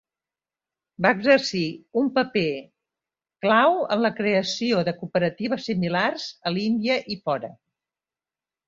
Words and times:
Va 1.05 1.11
exercir 1.17 1.61
un 2.01 2.09
paper 2.15 2.47
clau 3.47 3.77
en 3.97 4.03
la 4.07 4.13
creació 4.21 4.83
de 4.89 4.97
cooperatives 5.03 5.71
similars 5.73 6.29
a 6.53 6.57
l'Índia 6.59 6.99
i 7.17 7.23
fora. 7.29 7.55